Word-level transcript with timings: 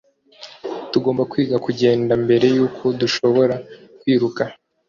Tugomba 0.91 1.21
kwiga 1.31 1.55
kugenda 1.65 2.13
mbere 2.23 2.45
yuko 2.55 2.83
dushobora 2.99 3.55
kwiruka 3.99 4.43